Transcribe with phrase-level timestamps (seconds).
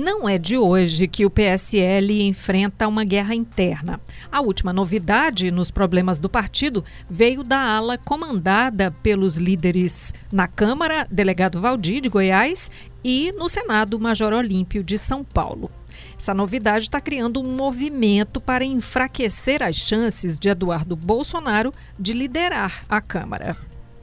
[0.00, 4.00] Não é de hoje que o PSL enfrenta uma guerra interna.
[4.30, 11.04] A última novidade nos problemas do partido veio da ala comandada pelos líderes na Câmara,
[11.10, 12.70] delegado Valdir de Goiás,
[13.02, 15.68] e no Senado, Major Olímpio de São Paulo.
[16.16, 22.84] Essa novidade está criando um movimento para enfraquecer as chances de Eduardo Bolsonaro de liderar
[22.88, 23.56] a Câmara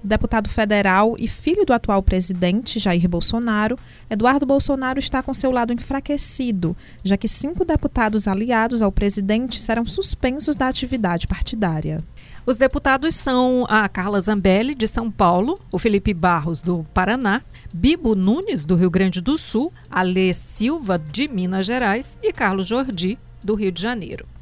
[0.05, 3.77] deputado federal e filho do atual presidente, Jair Bolsonaro,
[4.09, 9.85] Eduardo Bolsonaro está com seu lado enfraquecido, já que cinco deputados aliados ao presidente serão
[9.85, 12.03] suspensos da atividade partidária.
[12.45, 17.41] Os deputados são a Carla Zambelli, de São Paulo, o Felipe Barros, do Paraná,
[17.73, 23.17] Bibo Nunes, do Rio Grande do Sul, Alê Silva, de Minas Gerais e Carlos Jordi,
[23.43, 24.34] do Rio de Janeiro.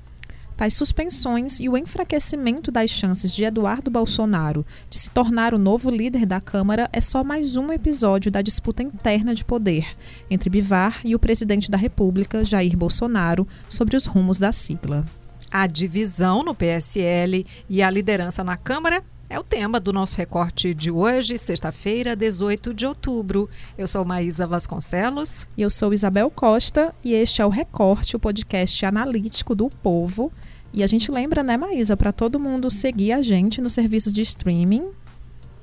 [0.63, 5.89] Tais suspensões e o enfraquecimento das chances de Eduardo Bolsonaro de se tornar o novo
[5.89, 9.85] líder da Câmara é só mais um episódio da disputa interna de poder
[10.31, 15.03] entre Bivar e o presidente da República, Jair Bolsonaro, sobre os rumos da sigla.
[15.51, 20.73] A divisão no PSL e a liderança na Câmara é o tema do nosso recorte
[20.73, 23.49] de hoje, sexta-feira, 18 de outubro.
[23.77, 25.47] Eu sou Maísa Vasconcelos.
[25.57, 26.93] E eu sou Isabel Costa.
[27.03, 30.31] E este é o Recorte, o podcast analítico do povo.
[30.71, 34.21] E a gente lembra, né, Maísa, para todo mundo seguir a gente nos serviços de
[34.21, 34.91] streaming.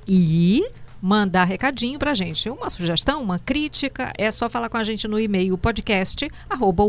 [0.07, 0.65] E
[1.01, 2.49] mandar recadinho pra gente.
[2.49, 6.83] Uma sugestão, uma crítica, é só falar com a gente no e-mail podcast arroba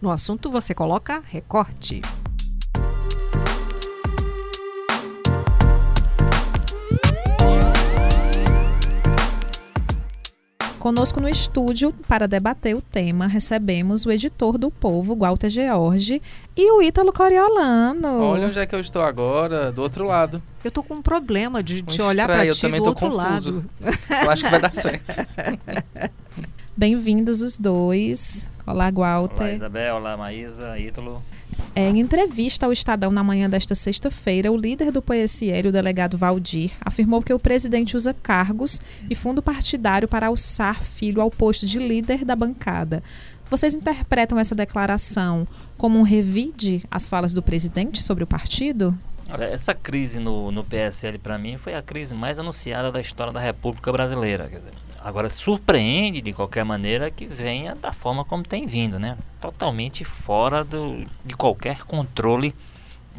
[0.00, 2.00] No assunto você coloca recorte.
[10.78, 16.22] Conosco no estúdio, para debater o tema, recebemos o editor do Povo, Walter George,
[16.56, 18.22] e o Ítalo Coriolano.
[18.22, 20.40] Olha onde é que eu estou agora, do outro lado.
[20.62, 23.16] Eu tô com um problema de te olhar para ti do outro confuso.
[23.16, 23.70] lado.
[24.24, 25.26] Eu acho que vai dar certo.
[26.76, 28.48] Bem-vindos os dois.
[28.64, 29.42] Olá, Walter.
[29.42, 29.96] Olá, Isabel.
[29.96, 31.20] Olá, Maísa, Ítalo.
[31.74, 36.18] É, em entrevista ao Estadão na manhã desta sexta-feira, o líder do PSL, o delegado
[36.18, 41.66] Valdir, afirmou que o presidente usa cargos e fundo partidário para alçar filho ao posto
[41.66, 43.02] de líder da bancada.
[43.50, 48.98] Vocês interpretam essa declaração como um revide às falas do presidente sobre o partido?
[49.30, 53.32] Olha, essa crise no, no PSL, para mim, foi a crise mais anunciada da história
[53.32, 54.48] da República Brasileira.
[54.48, 59.16] Dizer, Agora, surpreende de qualquer maneira que venha da forma como tem vindo, né?
[59.40, 62.54] Totalmente fora do, de qualquer controle.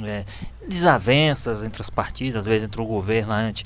[0.01, 0.25] É,
[0.67, 3.65] desavenças entre os partidos, às vezes entre o governante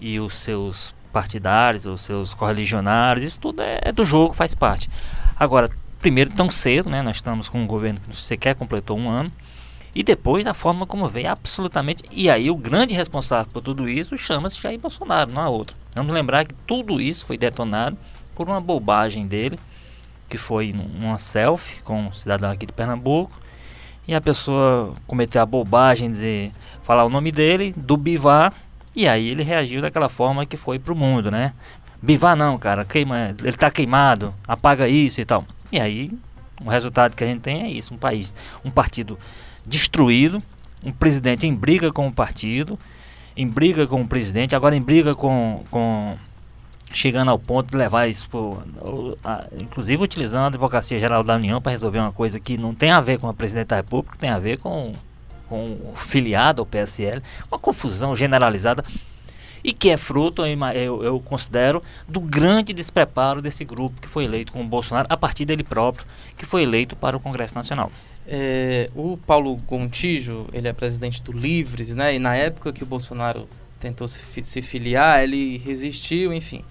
[0.00, 4.88] e os seus partidários, os seus correligionários, isso tudo é, é do jogo, faz parte.
[5.38, 7.02] Agora, primeiro, tão cedo, né?
[7.02, 9.32] Nós estamos com um governo que sequer completou um ano.
[9.96, 12.02] E depois da forma como veio, absolutamente.
[12.12, 15.74] E aí o grande responsável por tudo isso chama-se Jair Bolsonaro, não há outro.
[15.94, 17.96] Vamos lembrar que tudo isso foi detonado
[18.34, 19.58] por uma bobagem dele,
[20.28, 23.40] que foi uma selfie com um cidadão aqui de Pernambuco.
[24.06, 26.52] E a pessoa cometeu a bobagem de
[26.82, 28.52] falar o nome dele, do Bivar,
[28.94, 31.54] e aí ele reagiu daquela forma que foi pro mundo, né?
[32.02, 35.46] Bivar não, cara, queima, ele tá queimado, apaga isso e tal.
[35.72, 36.12] E aí,
[36.62, 39.18] o resultado que a gente tem é isso, um país, um partido
[39.66, 40.42] destruído,
[40.82, 42.78] um presidente em briga com o partido,
[43.36, 46.16] em briga com o presidente, agora em briga com, com
[46.92, 48.62] chegando ao ponto de levar isso, por,
[49.24, 52.90] a, inclusive utilizando a Advocacia Geral da União para resolver uma coisa que não tem
[52.90, 54.92] a ver com a presidente da República, tem a ver com,
[55.48, 58.84] com o filiado ao PSL, uma confusão generalizada
[59.66, 64.52] e que é fruto, eu, eu, considero, do grande despreparo desse grupo que foi eleito
[64.52, 66.06] com o Bolsonaro, a partir dele próprio,
[66.36, 67.90] que foi eleito para o Congresso Nacional.
[68.28, 72.14] É, o Paulo Gontijo, ele é presidente do Livres, né?
[72.14, 73.48] E na época que o Bolsonaro
[73.80, 76.64] tentou se, se filiar, ele resistiu, enfim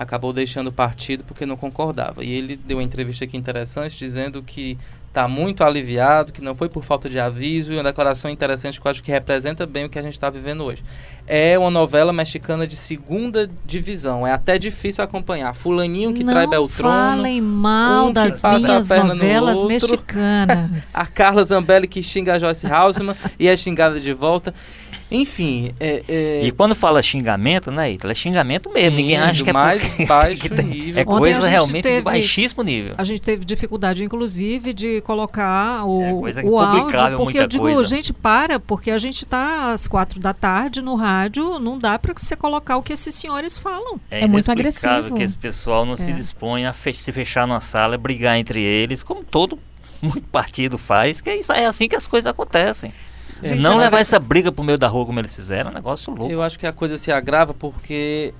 [0.00, 2.24] acabou deixando o partido porque não concordava.
[2.24, 4.78] E ele deu uma entrevista aqui interessante dizendo que
[5.10, 8.86] está muito aliviado, que não foi por falta de aviso, e uma declaração interessante que
[8.86, 10.84] eu acho que representa bem o que a gente está vivendo hoje.
[11.26, 15.52] É uma novela mexicana de segunda divisão, é até difícil acompanhar.
[15.52, 16.94] Fulaninho que não trai Beltrono.
[16.94, 20.94] falem mal um das minhas novelas no mexicanas.
[20.94, 24.54] a Carla Zambelli que xinga a Joyce Hausman e é xingada de volta.
[25.10, 26.42] Enfim, é, é...
[26.44, 28.12] E quando fala xingamento, né, Ítalo?
[28.12, 28.90] É xingamento mesmo.
[28.90, 31.00] Sim, Ninguém acha que é mais porque, baixo que nível.
[31.00, 32.94] É coisa realmente teve, de baixíssimo nível.
[32.96, 37.84] A gente teve dificuldade, inclusive, de colocar o, é o áudio, porque eu digo, coisa.
[37.84, 42.14] gente, para, porque a gente está às quatro da tarde no rádio, não dá para
[42.16, 43.98] você colocar o que esses senhores falam.
[44.10, 45.16] É, é muito agressivo.
[45.16, 46.12] que esse pessoal não se é.
[46.12, 49.58] dispõe a fe se fechar numa sala, brigar entre eles, como todo
[50.00, 52.92] muito partido faz, que é, é assim que as coisas acontecem.
[53.42, 56.12] Gente, não levar essa briga pro meio da rua como eles fizeram, é um negócio
[56.12, 56.32] louco.
[56.32, 58.34] Eu acho que a coisa se agrava porque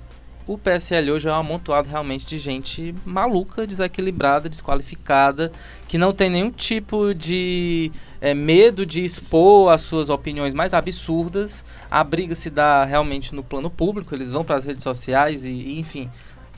[0.47, 5.51] o PSL hoje é um amontoado realmente de gente maluca, desequilibrada, desqualificada,
[5.87, 11.63] que não tem nenhum tipo de é, medo de expor as suas opiniões mais absurdas.
[11.89, 15.51] A briga se dá realmente no plano público, eles vão para as redes sociais e,
[15.51, 16.09] e enfim,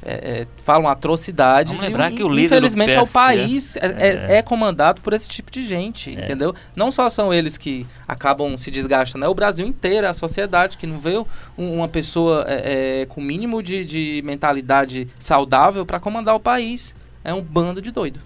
[0.05, 1.71] é, é, falam atrocidades.
[1.73, 4.37] Vamos lembrar e, que o líder infelizmente, do o país é, é, é.
[4.37, 6.23] é comandado por esse tipo de gente, É.
[6.23, 6.53] entendeu?
[6.75, 10.77] Não só são eles que acabam se desgastando, é o Brasil inteiro, é a sociedade
[10.77, 11.17] que não vê
[11.57, 16.95] um- uma pessoa é, é, com mínimo de, de mentalidade saudável para comandar o país.
[17.23, 18.19] É um bando de doido.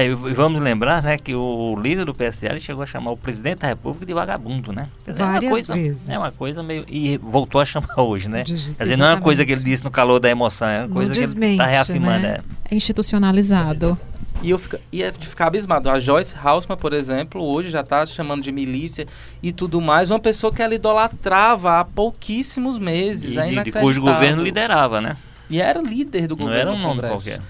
[0.00, 3.58] É, e vamos lembrar, né, que o líder do PSL chegou a chamar o presidente
[3.62, 4.88] da República de vagabundo, né?
[5.04, 6.08] Quer dizer, é uma Várias coisa, vezes.
[6.10, 8.44] É uma coisa meio e voltou a chamar hoje, né?
[8.44, 10.86] Quer dizer, não é uma coisa que ele disse no calor da emoção, é uma
[10.86, 12.22] Não coisa que ele desmente, está reafirmando.
[12.22, 12.36] né?
[12.70, 12.74] é.
[12.74, 13.98] É institucionalizado.
[14.40, 15.90] E, eu fica, e é de ficar abismado.
[15.90, 19.04] A Joyce Hausman, por exemplo, hoje já está chamando de milícia
[19.42, 20.10] e tudo mais.
[20.12, 23.34] Uma pessoa que ela idolatrava há pouquíssimos meses.
[23.34, 25.16] E é de, de cujo governo liderava, né?
[25.50, 27.14] E era líder do Não governo era um no nome Congresso.
[27.14, 27.40] qualquer.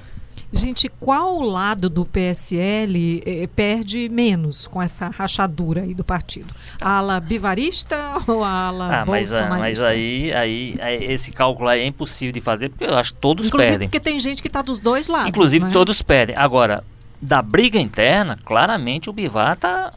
[0.50, 6.54] Gente, qual lado do PSL eh, perde menos com essa rachadura aí do partido?
[6.80, 7.96] A ala bivarista
[8.26, 9.58] ou a ala Ah, mas, ah, bolsonarista?
[9.58, 13.20] mas aí, aí, aí esse cálculo aí é impossível de fazer, porque eu acho que
[13.20, 13.88] todos Inclusive perdem.
[13.88, 15.28] porque tem gente que está dos dois lados.
[15.28, 15.70] Inclusive né?
[15.70, 16.34] todos perdem.
[16.34, 16.82] Agora,
[17.20, 19.92] da briga interna, claramente o Bivar tá,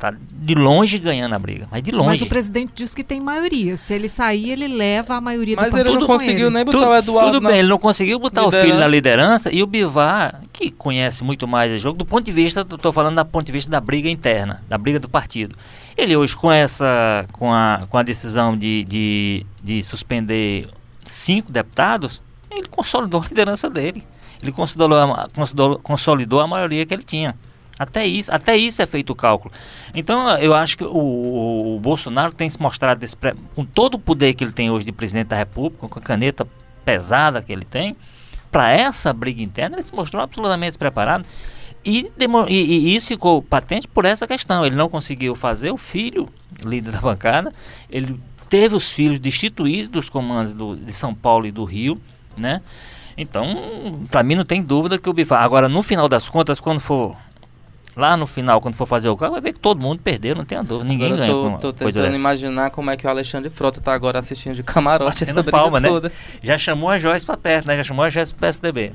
[0.00, 1.68] tá de longe ganhando a briga.
[1.70, 2.06] Mas de longe.
[2.08, 3.76] Mas o presidente diz que tem maioria.
[3.76, 6.54] Se ele sair, ele leva a maioria Mas do ele partido não com conseguiu ele.
[6.54, 8.66] nem botar Tudo, o Eduardo tudo na- bem, ele não conseguiu botar o liderança.
[8.66, 12.32] filho na liderança e o Bivar, que conhece muito mais o jogo, do ponto de
[12.32, 15.54] vista, estou falando do ponto de vista da briga interna, da briga do partido.
[15.98, 20.68] Ele hoje com essa, com a, com a decisão de, de, de suspender
[21.04, 24.02] cinco deputados, ele consolidou a liderança dele.
[24.42, 24.88] Ele consolidou,
[25.34, 27.34] consolidou, consolidou a maioria que ele tinha.
[27.80, 29.50] Até isso, até isso é feito o cálculo.
[29.94, 34.34] Então, eu acho que o, o- Bolsonaro tem se mostrado, despre- com todo o poder
[34.34, 36.46] que ele tem hoje de presidente da República, com a caneta
[36.84, 37.96] pesada que ele tem,
[38.52, 41.24] para essa briga interna, ele se mostrou absolutamente despreparado.
[41.82, 44.66] E, e- e isso ficou patente por essa questão.
[44.66, 46.28] Ele não conseguiu fazer o filho,
[46.62, 47.50] líder da bancada,
[47.88, 51.96] ele teve os filhos destituídos dos comandos do- de São Paulo e do Rio,
[52.36, 52.60] né?
[53.16, 55.42] Então, para mim não tem dúvida que o Bivar.
[55.42, 57.16] Agora, no final das contas, quando for
[57.96, 60.44] lá no final, quando for fazer o cálculo, vai ver que todo mundo perdeu, não
[60.44, 60.88] tenha dúvida.
[60.88, 62.16] Ninguém Agora ganha tendo dessa.
[62.16, 65.80] imaginar como é que o Alexandre Frota tá agora assistindo de camarote essa briga palma,
[65.80, 65.88] né?
[65.88, 66.12] toda.
[66.42, 67.76] Já chamou a Joyce para perto, né?
[67.76, 68.92] Já chamou a Joyce pro PSDB.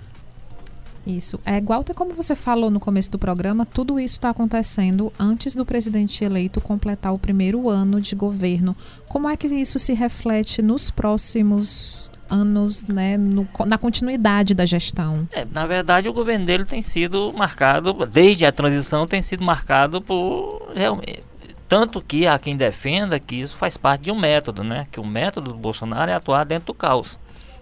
[1.06, 1.40] Isso.
[1.46, 5.54] É igual até como você falou no começo do programa, tudo isso está acontecendo antes
[5.54, 8.76] do presidente eleito completar o primeiro ano de governo.
[9.08, 15.28] Como é que isso se reflete nos próximos anos, né, no- na continuidade da gestão?
[15.32, 20.02] É, na verdade, o governo dele tem sido marcado, desde a transição, tem sido marcado
[20.02, 20.72] por.
[20.76, 21.22] realmente,
[21.68, 24.86] Tanto que há quem defenda que isso faz parte de um método, né?
[24.92, 27.18] Que o método do Bolsonaro é atuar dentro do caos.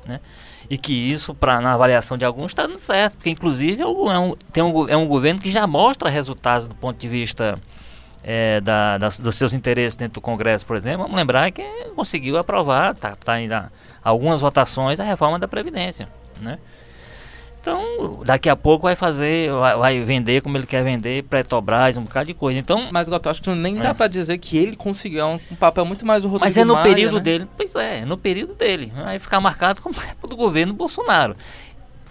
[0.06, 0.20] Né?
[0.70, 3.16] E que isso, pra, na avaliação de alguns, está dando certo.
[3.16, 4.10] Porque, inclusive, é um,
[4.54, 7.58] é um- é um governo que já mostra resultados do ponto de vista
[8.24, 11.02] é, da- das- dos seus interesses dentro do Congresso, por exemplo.
[11.04, 11.64] Vamos lembrar que
[11.96, 13.72] conseguiu aprovar, tá, tá ainda
[14.04, 16.08] algumas votações, a reforma da Previdência.
[16.42, 16.58] Né?
[17.62, 22.04] Então, daqui a pouco vai fazer, vai, vai vender como ele quer vender, Petrobras, um
[22.04, 22.60] bocado de coisa.
[22.60, 23.84] Então, Mas, Goto, acho que nem É.
[23.84, 25.22] dá pra dizer que ele conseguiu.
[25.22, 27.22] É um, um papel muito mais do Rodrigo mas é no Maia, período né?
[27.22, 27.48] dele.
[27.56, 28.92] Pois é, é no período dele.
[28.94, 31.36] Vai ficar marcado como época do governo Bolsonaro.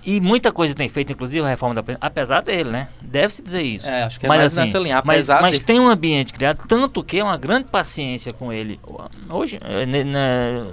[0.05, 2.89] E muita coisa tem feito, inclusive a reforma da apesar dele, né?
[3.01, 3.89] Deve-se dizer isso.
[3.89, 5.03] É, acho que é mas, mais assim, nessa linha.
[5.05, 8.81] mas, mas tem um ambiente criado, tanto que é uma grande paciência com ele.
[9.31, 10.67] Hoje, eh, ne- na-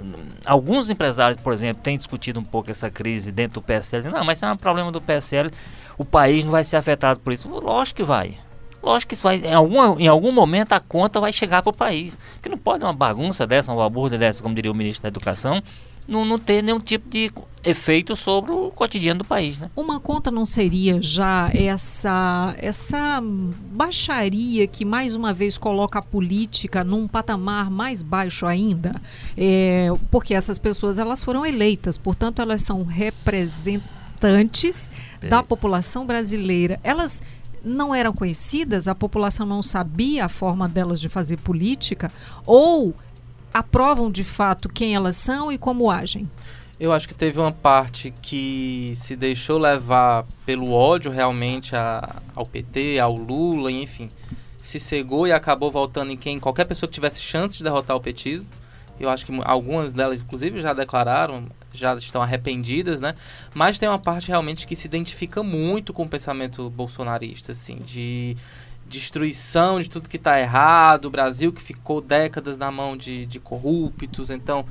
[0.44, 4.08] alguns empresários, por exemplo, têm discutido um pouco essa crise dentro do PSL.
[4.10, 5.50] Não, mas isso é um problema do PSL,
[5.96, 7.48] o país não vai ser afetado por isso.
[7.48, 8.34] Lógico que vai.
[8.82, 11.76] Lógico que isso vai, em, alguma, em algum momento a conta vai chegar para o
[11.76, 12.18] país.
[12.34, 15.62] Porque não pode uma bagunça dessa, uma balbúrdia dessa, como diria o ministro da Educação,
[16.10, 17.30] não, não ter nenhum tipo de
[17.62, 19.70] efeito sobre o cotidiano do país, né?
[19.76, 26.82] Uma conta não seria já essa essa baixaria que mais uma vez coloca a política
[26.82, 29.00] num patamar mais baixo ainda?
[29.36, 34.90] É, porque essas pessoas elas foram eleitas, portanto elas são representantes
[35.28, 36.80] da população brasileira.
[36.82, 37.22] Elas
[37.64, 42.10] não eram conhecidas, a população não sabia a forma delas de fazer política
[42.46, 42.94] ou
[43.52, 46.30] aprovam de fato quem elas são e como agem?
[46.78, 52.46] Eu acho que teve uma parte que se deixou levar pelo ódio realmente a- ao
[52.46, 54.08] PT, ao Lula, enfim.
[54.56, 58.00] Se cegou e acabou voltando em quem qualquer pessoa que tivesse chance de derrotar o
[58.00, 58.46] petismo.
[59.00, 63.14] Eu acho que algumas delas, inclusive, já declararam, já estão arrependidas, né?
[63.54, 68.36] Mas tem uma parte realmente que se identifica muito com o pensamento bolsonarista, assim, de
[68.86, 73.38] destruição de tudo que está errado, o Brasil que ficou décadas na mão de, de
[73.40, 74.66] corruptos, então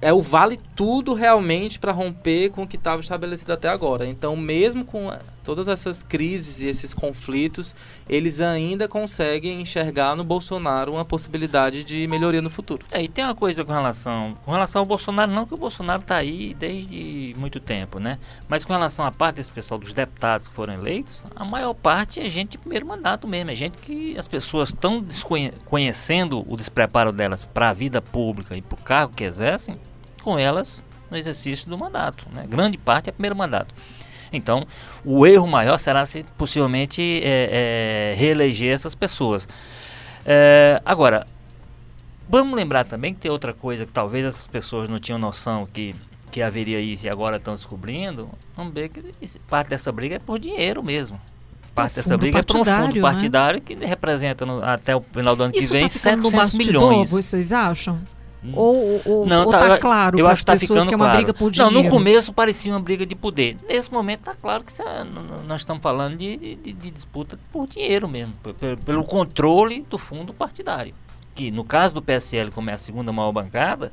[0.00, 4.06] é o vale tudo realmente para romper com o que estava estabelecido até agora.
[4.06, 5.10] Então, mesmo com
[5.44, 7.74] todas essas crises e esses conflitos,
[8.08, 12.84] eles ainda conseguem enxergar no Bolsonaro uma possibilidade de melhoria no futuro.
[12.90, 16.00] É, e tem uma coisa com relação, com relação ao Bolsonaro, não que o Bolsonaro
[16.00, 18.18] está aí desde muito tempo, né?
[18.48, 22.20] Mas com relação à parte desse pessoal dos deputados que foram eleitos, a maior parte
[22.20, 27.12] é gente de primeiro mandato mesmo, é gente que as pessoas estão desconhecendo o despreparo
[27.12, 29.78] delas para a vida pública e para o cargo que exercem,
[30.22, 32.46] com elas no exercício do mandato, né?
[32.48, 33.74] Grande parte é primeiro mandato.
[34.36, 34.66] Então,
[35.04, 39.48] o erro maior será se possivelmente é, é, reeleger essas pessoas.
[40.24, 41.26] É, agora,
[42.28, 45.94] vamos lembrar também que tem outra coisa que talvez essas pessoas não tinham noção que,
[46.30, 48.28] que haveria isso e agora estão descobrindo.
[48.56, 49.02] Vamos ver que
[49.48, 51.20] parte dessa briga é por dinheiro mesmo
[51.74, 53.64] parte dessa briga é para um fundo partidário né?
[53.66, 57.10] que representa no, até o final do ano Isso que vem tá 700 milhões.
[57.10, 58.00] Vocês acham?
[58.52, 61.06] Ou, ou, não, ou tá, tá claro eu acho que tá pessoas que é uma
[61.06, 61.18] claro.
[61.18, 61.74] briga por dinheiro?
[61.74, 63.56] Não, no começo parecia uma briga de poder.
[63.66, 65.04] Nesse momento está claro que é,
[65.46, 68.34] nós estamos falando de, de, de, disputa por dinheiro mesmo,
[68.84, 70.94] pelo controle do fundo partidário.
[71.34, 73.90] Que no caso do PSL, como é a segunda maior bancada,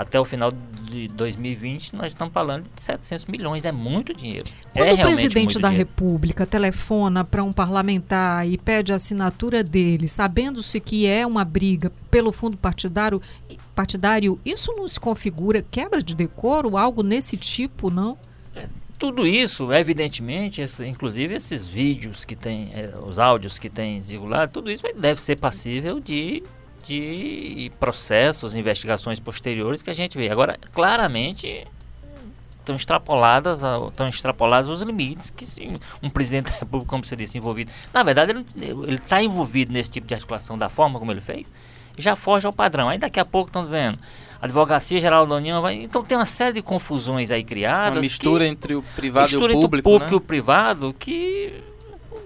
[0.00, 4.46] até o final de 2020 nós estamos falando de 700 milhões, é muito dinheiro.
[4.72, 5.90] Quando é o presidente da dinheiro.
[5.90, 11.92] República telefona para um parlamentar e pede a assinatura dele, sabendo-se que é uma briga
[12.10, 13.20] pelo fundo partidário,
[13.74, 18.18] partidário, isso não se configura quebra de decoro, algo nesse tipo, não?
[18.54, 18.66] É,
[18.98, 24.70] tudo isso, evidentemente, inclusive esses vídeos que tem, é, os áudios que tem circulado, tudo
[24.70, 26.42] isso deve ser passível de
[26.82, 30.30] de processos, investigações posteriores que a gente vê.
[30.30, 31.66] Agora, claramente
[32.58, 35.68] estão extrapoladas, estão extrapolados os limites que se
[36.02, 37.70] um presidente da República, como você disse, envolvido.
[37.92, 41.52] Na verdade, ele está envolvido nesse tipo de articulação da forma como ele fez,
[41.98, 42.88] já foge ao padrão.
[42.88, 43.98] Aí daqui a pouco estão dizendo.
[44.40, 45.74] A Advocacia Geral da União vai.
[45.74, 47.94] Então tem uma série de confusões aí criadas.
[47.94, 49.58] Uma mistura que, entre o privado e o público.
[49.58, 50.12] Entre o público né?
[50.12, 51.62] e o privado que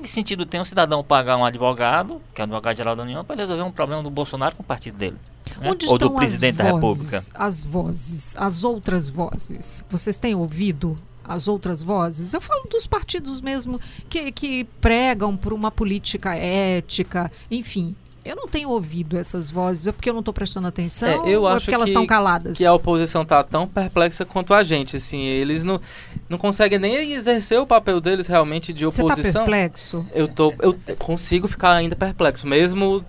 [0.05, 3.37] que sentido tem um cidadão pagar um advogado, que é o advogado-geral da União, para
[3.37, 5.17] resolver um problema do Bolsonaro com o partido dele?
[5.59, 5.71] Né?
[5.71, 7.23] Onde Ou do presidente vozes, da República?
[7.35, 9.83] As vozes, as outras vozes.
[9.89, 10.95] Vocês têm ouvido
[11.25, 12.35] as outras vozes?
[12.35, 17.97] Eu falo dos partidos mesmo que, que pregam por uma política ética, enfim.
[18.25, 21.43] Eu não tenho ouvido essas vozes, é porque eu não estou prestando atenção é, eu
[21.43, 22.57] ou acho é porque elas estão caladas?
[22.57, 25.81] Que a oposição está tão perplexa quanto a gente, assim, eles não,
[26.29, 29.15] não conseguem nem exercer o papel deles realmente de oposição.
[29.15, 30.07] Você está perplexo?
[30.15, 33.05] Eu, tô, eu consigo ficar ainda perplexo, mesmo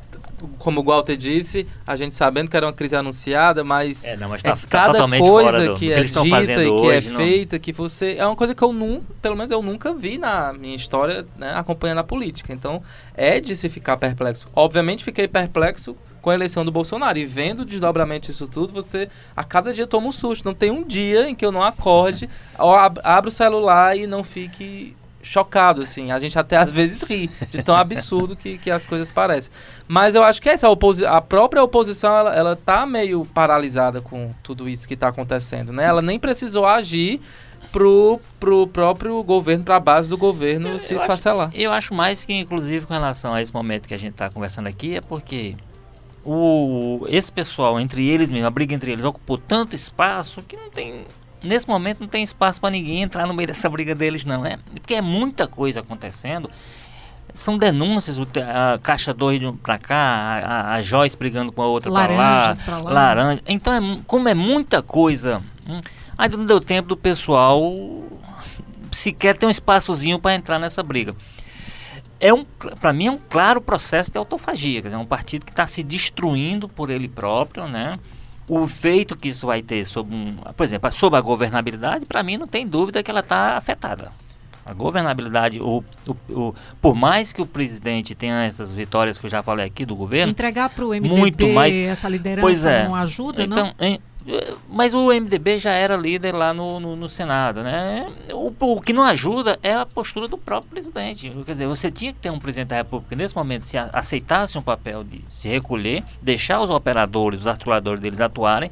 [0.58, 4.30] como o Walter disse, a gente sabendo que era uma crise anunciada, mas, é, não,
[4.30, 6.24] mas tá, é cada tá coisa do, que é dita
[6.64, 7.16] e que é não...
[7.18, 10.54] feita, que você é uma coisa que eu nunca, pelo menos eu nunca vi na
[10.54, 12.54] minha história, né, acompanhando a política.
[12.54, 12.82] Então,
[13.14, 14.48] é de se ficar perplexo.
[14.54, 17.20] Obviamente fiquei perplexo com a eleição do Bolsonaro.
[17.20, 20.44] E vendo o desdobramento disso tudo, você a cada dia toma um susto.
[20.44, 22.28] Não tem um dia em que eu não acorde,
[23.04, 26.12] abro o celular e não fique chocado, assim.
[26.12, 29.52] A gente até às vezes ri de tão absurdo que, que as coisas parecem.
[29.88, 34.32] Mas eu acho que essa oposi a própria oposição, ela, ela tá meio paralisada com
[34.44, 35.86] tudo isso que está acontecendo, né?
[35.86, 37.20] Ela nem precisou agir
[37.72, 41.50] pro, pro próprio governo, para a base do governo eu, se eu esfacelar.
[41.50, 44.30] Acho, eu acho mais que, inclusive, com relação a esse momento que a gente está
[44.30, 45.56] conversando aqui, é porque
[46.24, 50.70] o, esse pessoal, entre eles mesmo, a briga entre eles, ocupou tanto espaço que não
[50.70, 51.06] tem
[51.46, 54.58] nesse momento não tem espaço para ninguém entrar no meio dessa briga deles, não, é?
[54.74, 56.50] Porque é muita coisa acontecendo.
[57.34, 62.16] São denúncias, a Caixa 2 para cá, a, a Joyce brigando com a outra para
[62.16, 62.92] lá, lá.
[62.92, 63.42] Laranja.
[63.46, 65.82] Então, é, como é muita coisa, hum,
[66.18, 67.76] ainda não deu tempo do pessoal
[68.92, 71.16] sequer ter um espaçozinho para entrar nessa briga.
[72.20, 72.44] É um,
[72.80, 75.68] para mim é um claro processo de autofagia, quer dizer, é um partido que está
[75.68, 78.00] se destruindo por ele próprio, né?
[78.48, 82.38] O efeito que isso vai ter sobre, um, por exemplo, sobre a governabilidade, para mim
[82.38, 84.12] não tem dúvida que ela está afetada.
[84.66, 89.30] A governabilidade, o, o, o, por mais que o presidente tenha essas vitórias que eu
[89.30, 92.96] já falei aqui do governo, entregar para o MDB muito mais, essa liderança é, não
[92.96, 93.74] ajuda, então, não?
[93.80, 94.00] Em,
[94.68, 98.10] mas o MDB já era líder lá no, no, no Senado, né?
[98.34, 101.30] O, o, que não ajuda é a postura do próprio presidente.
[101.46, 104.64] Quer dizer, você tinha que ter um presidente da República nesse momento se aceitasse um
[104.64, 108.72] papel de se recolher, deixar os operadores, os articuladores deles atuarem,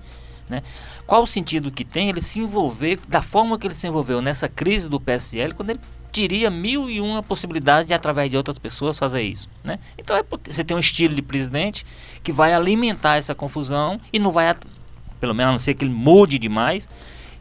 [0.49, 0.63] né?
[1.05, 4.47] Qual o sentido que tem ele se envolver da forma que ele se envolveu nessa
[4.47, 5.79] crise do PSL, quando ele
[6.11, 9.79] teria mil e uma possibilidades de através de outras pessoas fazer isso, né?
[9.97, 11.85] Então é, você tem um estilo de presidente
[12.21, 14.55] que vai alimentar essa confusão e não vai
[15.23, 16.89] pelo menos a não ser que ele mude demais,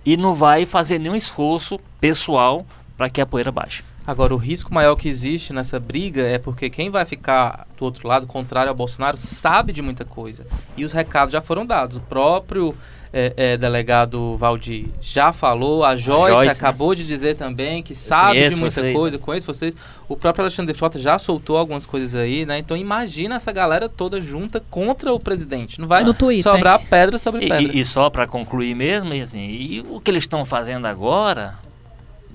[0.06, 2.64] e não vai fazer nenhum esforço pessoal
[2.96, 3.82] para que a poeira baixe.
[4.06, 8.06] Agora, o risco maior que existe nessa briga é porque quem vai ficar do outro
[8.06, 10.46] lado, contrário ao Bolsonaro, sabe de muita coisa.
[10.76, 11.96] E os recados já foram dados.
[11.96, 12.72] O próprio
[13.12, 16.52] é, é, delegado Valdir já falou, a Joyce, Joyce, né?
[16.52, 18.96] acabou de dizer também que sabe de muita vocês.
[18.96, 19.76] coisa, conheço vocês.
[20.08, 22.58] O próprio Alexandre Frota já soltou algumas coisas aí, né?
[22.58, 25.78] Então imagina essa galera toda junta contra o presidente.
[25.80, 26.04] Não vai
[26.42, 27.76] sobrar pedra sobre E, pedra.
[27.76, 31.54] e- e só para concluir mesmo, e assim, e o que eles estão fazendo agora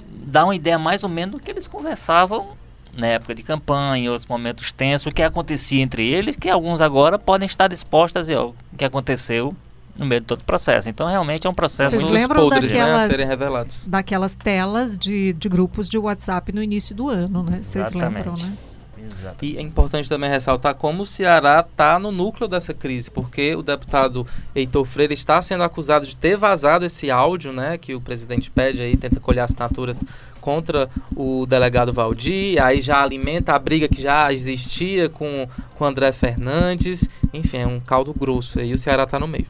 [0.09, 2.49] dá uma ideia mais ou menos do que eles conversavam
[2.95, 6.81] na época de campanha, em outros momentos tensos, o que acontecia entre eles, que alguns
[6.81, 9.55] agora podem estar dispostos a dizer ó, o que aconteceu
[9.97, 10.89] no meio de todo o processo.
[10.89, 12.13] Então, realmente é um processo Vocês muito...
[12.13, 13.83] lembram podres, né, a daquelas- serem revelados.
[13.87, 17.59] Daquelas telas de, de grupos de WhatsApp no início do ano, né?
[17.61, 18.45] Vocês lembram, Exatamente.
[18.45, 18.57] né?
[19.09, 19.45] Exato.
[19.45, 23.61] E é importante também ressaltar como o Ceará está no núcleo dessa crise, porque o
[23.63, 28.51] deputado Heitor Freire está sendo acusado de ter vazado esse áudio, né, que o presidente
[28.51, 30.03] pede aí, tenta colher assinaturas
[30.41, 35.87] contra o delegado Valdir, aí já alimenta a briga que já existia com com o
[35.87, 39.45] André Fernandes, enfim, é um caldo grosso, aí o Ceará está no meio.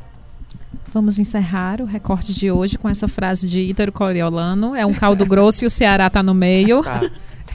[0.94, 4.76] Vamos encerrar o recorte de hoje com essa frase de Ítaro Coriolano.
[4.76, 6.84] É um caldo grosso e o Ceará tá no meio.
[6.84, 7.00] Tá.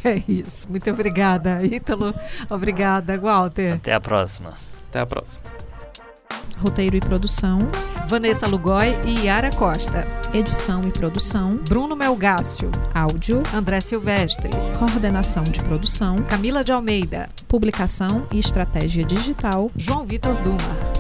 [0.05, 0.69] É isso.
[0.69, 2.13] Muito obrigada, Ítalo.
[2.51, 3.75] Obrigada, Walter.
[3.75, 4.55] Até a próxima.
[4.89, 5.45] Até a próxima.
[6.59, 7.61] Roteiro e produção,
[8.09, 10.05] Vanessa Lugói e Yara Costa.
[10.35, 12.69] edição e produção, Bruno Melgácio.
[12.93, 14.51] áudio, André Silvestre.
[14.77, 17.29] coordenação de produção, Camila de Almeida.
[17.47, 20.92] publicação e estratégia digital, João Vitor Duma.